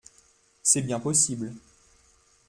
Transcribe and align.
C’est 0.63 0.81
bien 0.81 0.99
possible. 0.99 1.53